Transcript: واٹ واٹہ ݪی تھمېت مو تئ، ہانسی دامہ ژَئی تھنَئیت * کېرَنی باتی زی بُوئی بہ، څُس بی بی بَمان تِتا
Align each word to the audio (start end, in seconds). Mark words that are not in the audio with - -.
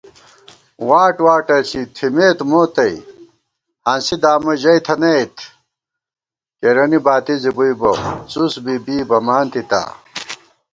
واٹ 0.89 1.15
واٹہ 1.25 1.57
ݪی 1.69 1.81
تھمېت 1.95 2.39
مو 2.49 2.61
تئ، 2.75 2.93
ہانسی 3.85 4.15
دامہ 4.23 4.53
ژَئی 4.61 4.79
تھنَئیت 4.87 5.35
* 5.97 6.57
کېرَنی 6.59 6.99
باتی 7.05 7.35
زی 7.41 7.51
بُوئی 7.55 7.73
بہ، 7.79 7.91
څُس 8.31 8.53
بی 8.65 8.75
بی 8.85 8.97
بَمان 9.09 9.45
تِتا 9.51 9.81